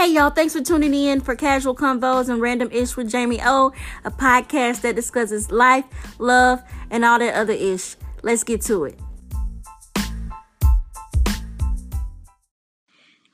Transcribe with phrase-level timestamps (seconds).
[0.00, 3.70] Hey y'all, thanks for tuning in for Casual Convos and Random Ish with Jamie O,
[4.02, 5.84] a podcast that discusses life,
[6.18, 7.96] love, and all that other ish.
[8.22, 8.98] Let's get to it.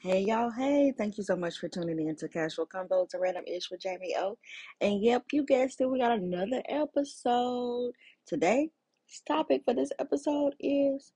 [0.01, 3.45] Hey y'all, hey, thank you so much for tuning in to Casual Convos and Random
[3.47, 4.37] Ish with Jamie O.
[4.81, 7.93] And yep, you guessed it, we got another episode.
[8.27, 8.71] Today's
[9.25, 11.13] topic for this episode is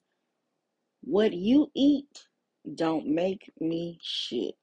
[1.00, 2.28] what you eat
[2.76, 4.54] don't make me shit.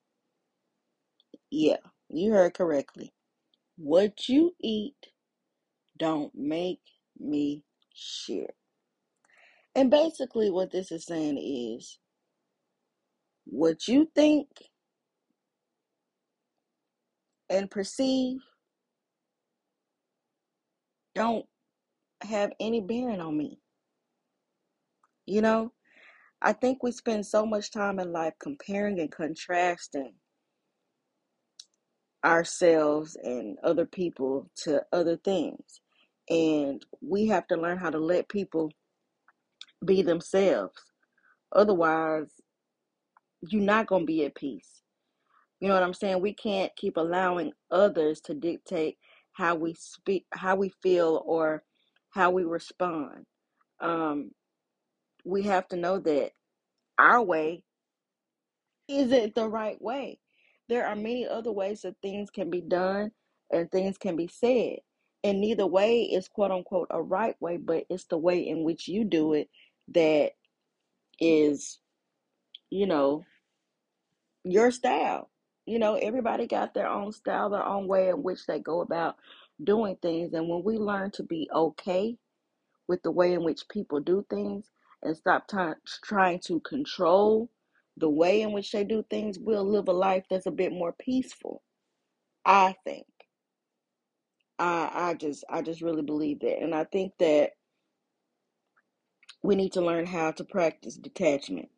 [1.50, 1.78] Yeah,
[2.10, 3.14] you heard correctly.
[3.78, 4.96] What you eat
[5.98, 6.82] don't make
[7.20, 8.56] me shit.
[9.76, 12.00] And basically, what this is saying is
[13.46, 14.48] what you think
[17.50, 18.40] and perceive
[21.16, 21.46] don't
[22.22, 23.60] have any bearing on me.
[25.26, 25.72] You know,
[26.42, 30.14] I think we spend so much time in life comparing and contrasting
[32.28, 35.82] ourselves and other people to other things.
[36.30, 38.72] And we have to learn how to let people
[39.86, 40.76] be themselves.
[41.54, 42.30] Otherwise,
[43.50, 44.82] you're not going to be at peace.
[45.62, 46.22] You know what I'm saying?
[46.22, 48.98] We can't keep allowing others to dictate
[49.34, 51.64] how we speak, how we feel, or
[52.12, 53.26] how we respond.
[53.82, 54.32] Um,
[55.26, 56.32] we have to know that
[57.00, 57.64] our way
[58.90, 60.20] isn't the right way.
[60.70, 63.12] There are many other ways that things can be done
[63.52, 64.80] and things can be said.
[65.24, 68.88] And neither way is quote unquote a right way, but it's the way in which
[68.88, 69.50] you do it
[69.90, 70.32] that
[71.20, 71.80] is,
[72.70, 73.26] you know,
[74.44, 75.30] your style.
[75.66, 79.18] You know, everybody got their own style, their own way in which they go about
[79.64, 80.34] doing things.
[80.34, 82.18] And when we learn to be okay
[82.88, 84.72] with the way in which people do things
[85.04, 85.58] and stop t-
[86.04, 87.50] trying to control
[87.98, 90.94] the way in which they do things, we'll live a life that's a bit more
[91.00, 91.64] peaceful.
[92.46, 93.08] I think.
[94.60, 96.62] I I just I just really believe that.
[96.62, 97.52] And I think that
[99.44, 101.70] we need to learn how to practice detachment.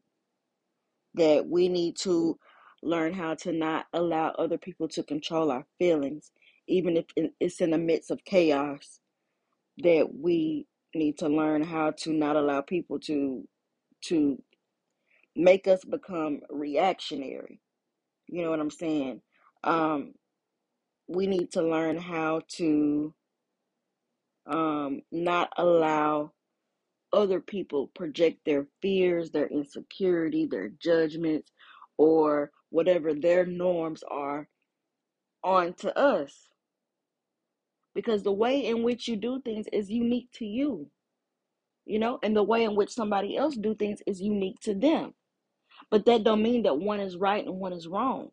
[1.15, 2.39] That we need to
[2.83, 6.31] learn how to not allow other people to control our feelings,
[6.67, 7.05] even if
[7.39, 8.99] it's in the midst of chaos.
[9.79, 13.47] That we need to learn how to not allow people to
[14.03, 14.41] to
[15.39, 17.61] make us become reactionary.
[18.27, 19.21] You know what I'm saying?
[19.63, 20.13] Um,
[21.07, 23.13] we need to learn how to
[24.47, 26.31] um, not allow
[27.13, 31.51] other people project their fears, their insecurity, their judgments,
[31.97, 34.47] or whatever their norms are
[35.43, 36.47] onto us.
[37.95, 40.89] Because the way in which you do things is unique to you,
[41.85, 45.13] you know, and the way in which somebody else do things is unique to them.
[45.91, 48.29] But that don't mean that one is right and one is wrong.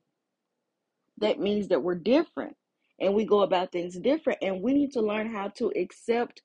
[1.19, 2.57] That means that we're different
[3.01, 6.43] and we go about things different and we need to learn how to accept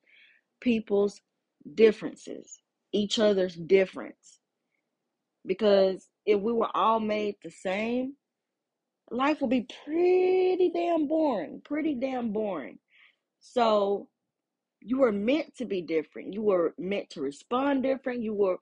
[0.62, 1.20] people's
[1.76, 2.60] differences,
[2.94, 4.40] each other's difference.
[5.46, 8.16] Because if we were all made the same,
[9.10, 12.80] life would be pretty damn boring, pretty damn boring.
[13.40, 14.08] So
[14.82, 16.34] you were meant to be different.
[16.34, 18.22] You were meant to respond different.
[18.22, 18.58] You were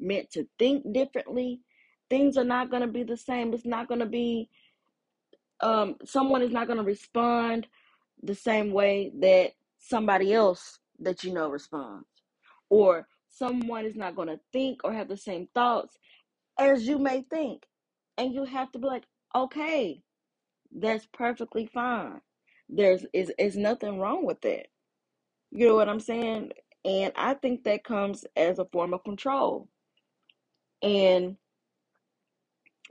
[0.00, 1.60] meant to think differently.
[2.10, 3.52] Things are not going to be the same.
[3.54, 4.48] It's not going to be
[5.60, 7.66] um someone is not going to respond
[8.22, 12.06] the same way that somebody else that you know responds.
[12.70, 15.98] Or someone is not going to think or have the same thoughts
[16.58, 17.64] as you may think.
[18.18, 19.04] And you have to be like
[19.34, 20.02] okay
[20.74, 22.20] that's perfectly fine.
[22.68, 24.66] There's is is nothing wrong with that.
[25.50, 26.52] You know what i'm saying?
[26.84, 29.68] And i think that comes as a form of control.
[30.82, 31.36] And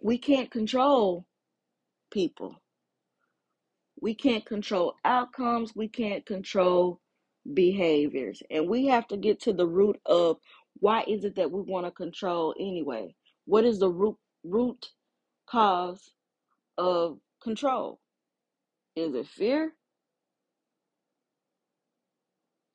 [0.01, 1.25] we can't control
[2.11, 2.55] people.
[3.99, 5.75] We can't control outcomes.
[5.75, 7.01] We can't control
[7.53, 8.43] behaviors.
[8.51, 10.37] And we have to get to the root of
[10.79, 13.15] why is it that we want to control anyway?
[13.45, 14.91] What is the root root
[15.49, 16.11] cause
[16.77, 17.99] of control?
[18.95, 19.73] Is it fear?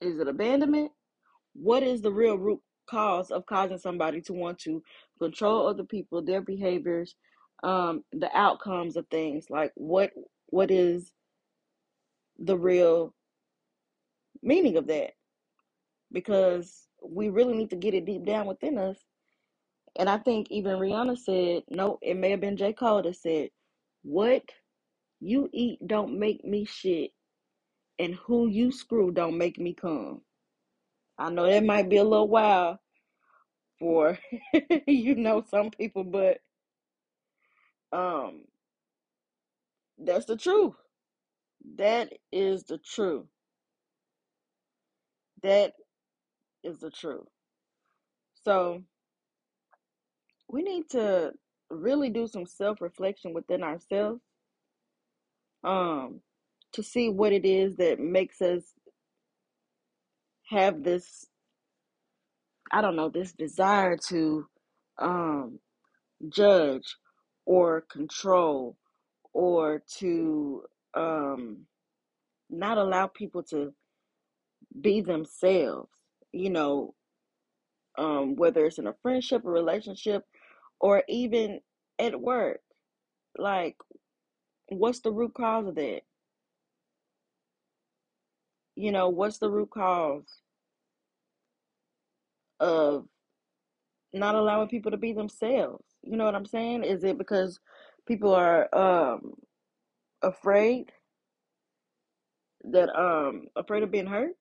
[0.01, 0.93] Is it abandonment?
[1.55, 4.83] What is the real root cause of causing somebody to want to
[5.21, 7.15] control other people their behaviors
[7.63, 10.11] um the outcomes of things like what
[10.49, 11.13] what is
[12.39, 13.15] the real
[14.43, 15.13] meaning of that
[16.13, 18.99] because we really need to get it deep down within us.
[19.99, 22.73] And I think even Rihanna said, no, it may have been J.
[22.73, 23.51] Cole that said,
[24.03, 24.43] What
[25.21, 27.11] you eat don't make me shit,
[27.99, 30.23] and who you screw don't make me come.
[31.23, 32.79] I know that might be a little wild
[33.79, 34.19] for
[34.89, 36.39] you know some people, but
[37.93, 38.43] um
[39.99, 40.75] That's the truth.
[41.77, 43.27] That is the truth.
[45.43, 45.75] That
[46.65, 47.29] is the truth.
[48.45, 48.83] So
[50.49, 51.33] we need to
[51.71, 54.23] really do some self reflection within ourselves
[55.65, 56.21] um,
[56.73, 58.63] to see what it is that makes us
[60.53, 61.27] have this,
[62.73, 64.47] I don't know, this desire to
[64.99, 65.59] um,
[66.29, 66.97] judge
[67.47, 68.77] or control
[69.33, 70.63] or to
[70.95, 71.67] um,
[72.51, 73.73] not allow people to
[74.81, 75.89] be themselves,
[76.33, 76.95] you know,
[77.99, 80.25] um, whether it's in a friendship, a relationship,
[80.81, 81.61] or even
[81.99, 82.61] at work.
[83.39, 83.77] Like,
[84.69, 86.03] what's the root cause of that?
[88.77, 90.43] You know, what's the root cause
[92.61, 93.07] of
[94.13, 95.85] not allowing people to be themselves?
[96.03, 96.85] You know what I'm saying?
[96.85, 97.61] Is it because
[98.07, 99.35] people are um
[100.23, 100.93] afraid
[102.65, 104.35] that um afraid of being hurt?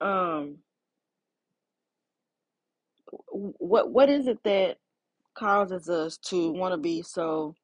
[0.00, 0.58] Um
[3.30, 4.78] what what is it that
[5.34, 7.54] causes us to want to be so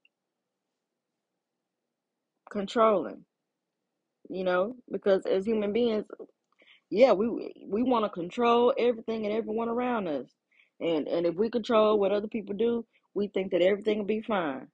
[2.51, 3.25] controlling?
[4.29, 6.07] You know, because as human beings,
[6.91, 7.29] yeah, we
[7.67, 10.27] we want to control everything and everyone around us.
[10.81, 12.85] And and if we control what other people do,
[13.15, 14.69] we think that everything will be fine.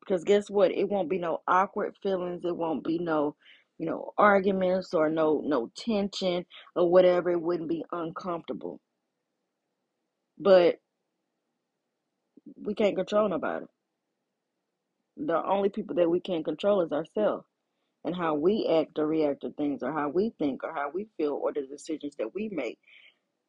[0.00, 0.72] Because guess what?
[0.72, 2.44] It won't be no awkward feelings.
[2.44, 3.36] It won't be no,
[3.78, 6.46] you know, arguments or no no tension
[6.76, 7.30] or whatever.
[7.30, 8.80] It wouldn't be uncomfortable.
[10.38, 10.76] But
[12.56, 13.66] we can't control nobody.
[15.16, 17.46] The only people that we can control is ourselves
[18.04, 21.08] and how we act or react to things or how we think or how we
[21.16, 22.78] feel or the decisions that we make.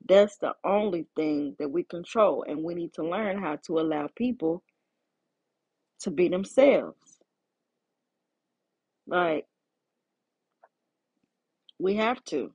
[0.08, 2.46] That's the only thing that we control.
[2.48, 4.64] And we need to learn how to allow people
[6.02, 7.18] to be themselves.
[9.08, 9.46] Like,
[11.80, 12.52] we have to,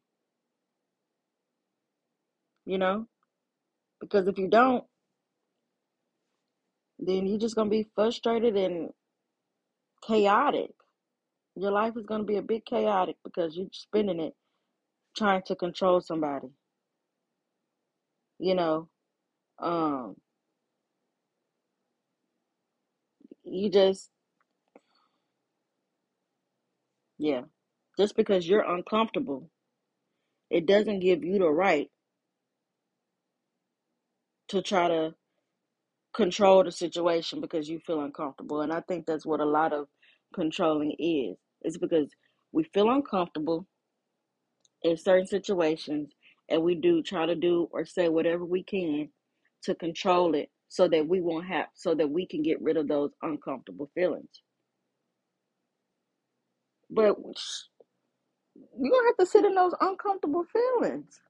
[2.66, 3.06] you know?
[4.00, 4.84] Because if you don't,
[6.98, 8.90] then you're just going to be frustrated and
[10.06, 10.70] chaotic.
[11.56, 14.34] Your life is going to be a bit chaotic because you're spending it
[15.16, 16.48] trying to control somebody,
[18.38, 18.88] you know?
[19.60, 20.16] Um,
[23.44, 24.10] you just,
[27.18, 27.42] yeah.
[27.98, 29.50] Just because you're uncomfortable,
[30.50, 31.90] it doesn't give you the right
[34.48, 35.14] to try to
[36.14, 38.62] control the situation because you feel uncomfortable.
[38.62, 39.88] And I think that's what a lot of
[40.34, 41.36] controlling is.
[41.62, 42.08] It's because
[42.52, 43.66] we feel uncomfortable
[44.82, 46.12] in certain situations
[46.48, 49.10] and we do try to do or say whatever we can
[49.64, 52.88] to control it so that we won't have so that we can get rid of
[52.88, 54.42] those uncomfortable feelings.
[56.90, 57.16] But
[58.78, 61.20] you're gonna have to sit in those uncomfortable feelings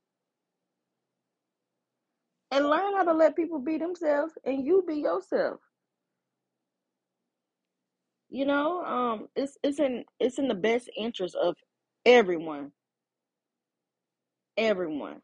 [2.50, 5.61] and learn how to let people be themselves and you be yourself.
[8.31, 11.56] You know, um, it's it's in it's in the best interest of
[12.05, 12.73] everyone,
[14.56, 15.23] everyone.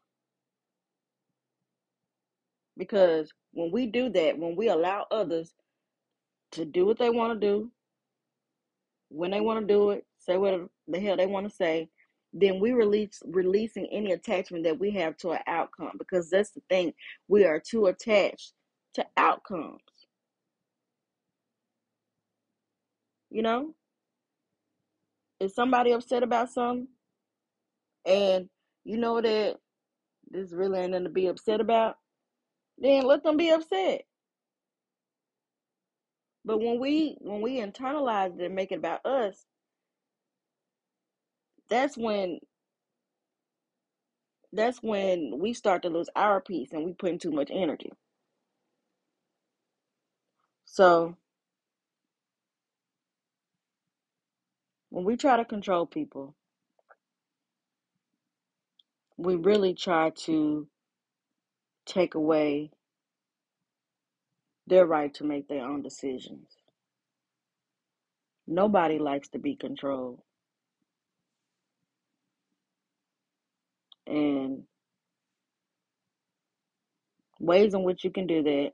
[2.77, 5.53] Because when we do that, when we allow others
[6.53, 7.71] to do what they want to do,
[9.09, 11.89] when they want to do it, say what the hell they want to say,
[12.33, 15.93] then we release releasing any attachment that we have to an outcome.
[15.99, 16.93] Because that's the thing,
[17.27, 18.53] we are too attached
[18.95, 19.81] to outcomes.
[23.33, 23.75] You know,
[25.39, 26.89] if somebody upset about something,
[28.05, 28.49] and
[28.85, 29.57] you know that
[30.31, 31.97] this really ain't nothing to be upset about,
[32.79, 34.03] then let them be upset.
[36.45, 39.45] But when we when we internalize it and make it about us,
[41.69, 42.39] that's when
[44.53, 47.91] that's when we start to lose our peace and we put in too much energy.
[50.65, 51.17] So
[54.93, 56.35] when we try to control people,
[59.17, 60.67] we really try to
[61.87, 62.69] take away
[64.67, 66.47] their right to make their own decisions.
[68.45, 70.21] Nobody likes to be controlled.
[74.05, 74.61] And
[77.39, 78.73] ways in which you can do that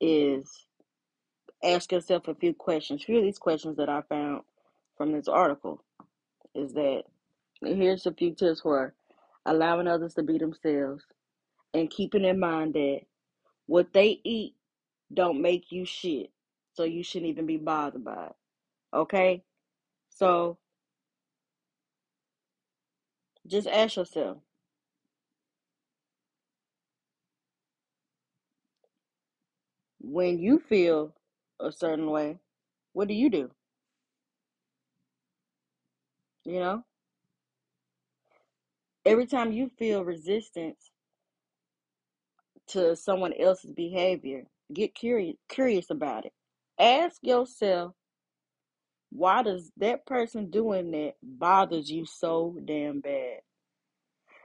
[0.00, 0.50] is
[1.64, 3.04] ask yourself a few questions.
[3.04, 4.42] Few of these questions that I found
[4.96, 5.82] from this article
[6.54, 7.04] is that
[7.62, 8.94] here's a few tips for
[9.46, 11.04] allowing others to be themselves
[11.74, 13.00] and keeping in mind that
[13.66, 14.54] what they eat
[15.12, 16.30] don't make you shit.
[16.74, 18.36] So you shouldn't even be bothered by it.
[18.94, 19.42] Okay?
[20.10, 20.58] So
[23.46, 24.38] just ask yourself
[30.00, 31.14] when you feel
[31.66, 32.38] a certain way,
[32.92, 33.50] what do you do?
[36.44, 36.84] You know?
[39.04, 40.90] Every time you feel resistance
[42.68, 46.32] to someone else's behavior, get curious curious about it.
[46.78, 47.92] Ask yourself
[49.10, 53.40] why does that person doing that bothers you so damn bad?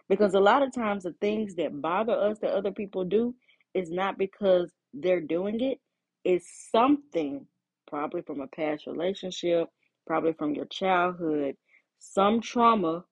[0.10, 3.34] Because a lot of times the things that bother us that other people do
[3.74, 5.80] is not because they're doing it,
[6.28, 7.48] it's something
[7.88, 9.70] probably from a past relationship,
[10.06, 11.56] probably from your childhood,
[12.00, 13.06] some trauma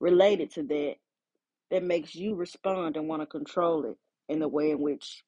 [0.00, 0.94] related to that
[1.70, 3.98] that makes you respond and want to control it
[4.30, 5.24] in the way in which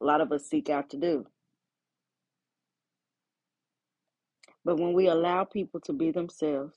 [0.00, 1.26] a lot of us seek out to do.
[4.64, 6.76] But when we allow people to be themselves,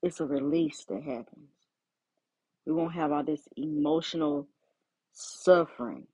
[0.00, 1.50] it's a release that happens.
[2.64, 4.46] We won't have all this emotional
[5.12, 6.06] suffering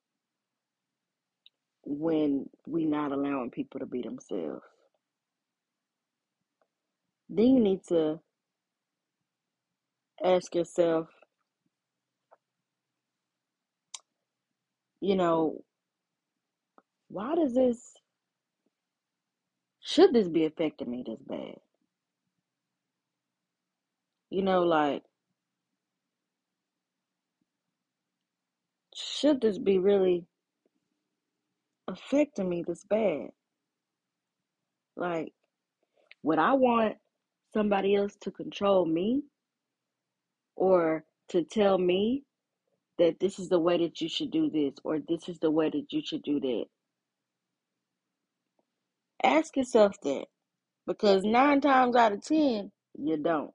[1.86, 4.62] when we're not allowing people to be themselves.
[7.28, 8.20] Then you need to
[10.22, 11.08] ask yourself,
[15.00, 15.62] you know,
[17.08, 17.94] why does this,
[19.80, 21.56] should this be affecting me this bad?
[24.30, 25.02] You know, like,
[28.94, 30.24] should this be really
[31.88, 33.28] affecting me this bad?
[34.96, 35.32] Like,
[36.22, 36.96] would I want
[37.52, 39.22] somebody else to control me
[40.56, 42.22] or to tell me
[42.98, 45.70] that this is the way that you should do this or this is the way
[45.70, 46.64] that you should do that?
[49.22, 50.26] Ask yourself that
[50.86, 53.50] because nine times out of ten, you don't.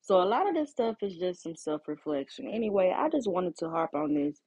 [0.00, 2.48] So a lot of this stuff is just some self-reflection.
[2.48, 4.40] Anyway, I just wanted to harp on this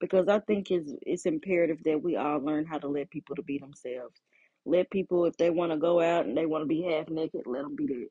[0.00, 3.42] because I think it's it's imperative that we all learn how to let people to
[3.42, 4.20] be themselves.
[4.66, 7.42] Let people, if they want to go out and they want to be half naked,
[7.46, 8.08] let them be that.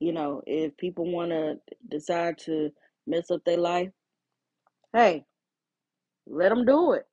[0.00, 1.56] You know, if people want to
[1.88, 2.70] decide to
[3.06, 3.90] mess up their life,
[4.92, 5.24] hey,
[6.26, 7.04] let them do it.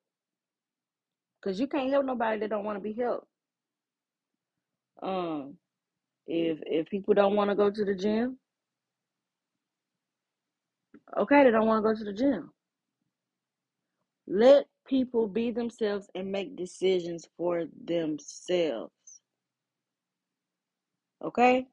[1.43, 3.27] Cause you can't help nobody that don't want to be helped.
[5.01, 5.55] Um,
[6.27, 8.37] if if people don't want to go to the gym,
[11.17, 12.51] okay, they don't want to go to the gym.
[14.29, 18.93] Let people be themselves and make decisions for themselves.
[21.23, 21.67] Okay?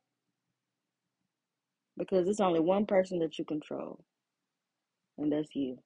[1.99, 4.03] Because it's only one person that you control,
[5.19, 5.79] and that's you.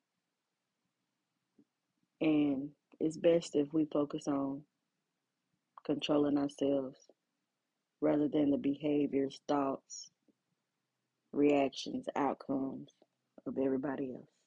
[2.21, 4.63] And it's best if we focus on
[5.85, 6.99] controlling ourselves
[8.01, 10.11] rather than the behaviors, thoughts,
[11.33, 12.91] reactions, outcomes
[13.47, 14.40] of everybody else.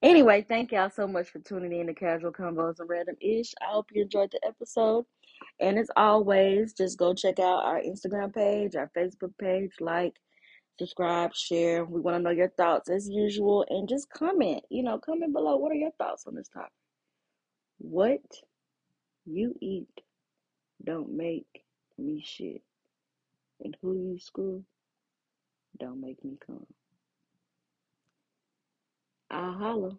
[0.00, 3.52] Anyway, thank y'all so much for tuning in to Casual Convos and Random Ish.
[3.60, 5.04] I hope you enjoyed the episode.
[5.58, 10.14] And as always, just go check out our Instagram page, our Facebook page, like,
[10.78, 11.84] subscribe, share.
[11.84, 13.66] We want to know your thoughts as usual.
[13.70, 15.56] And just comment, you know, comment below.
[15.56, 16.70] What are your thoughts on this topic?
[17.78, 18.22] What
[19.26, 19.88] you eat
[20.84, 21.64] don't make
[21.98, 22.62] me shit.
[23.64, 24.62] And who you screw
[25.80, 26.66] don't make me come.
[29.30, 29.98] I'll.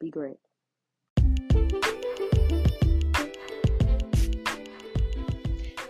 [0.00, 0.36] Be great.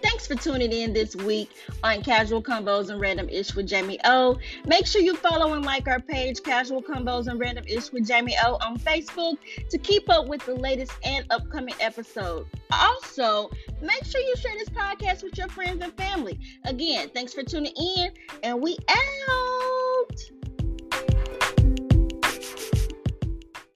[0.03, 1.51] Thanks for tuning in this week
[1.83, 4.39] on Casual Convos and Random Ish with Jamie O.
[4.67, 8.37] Make sure you follow and like our page, Casual Convos and Random Ish with Jamie
[8.45, 9.37] O on Facebook
[9.69, 12.49] to keep up with the latest and upcoming episodes.
[12.71, 13.51] Also,
[13.83, 16.39] make sure you share this podcast with your friends and family.
[16.65, 18.11] Again, thanks for tuning in,
[18.43, 19.54] and we out.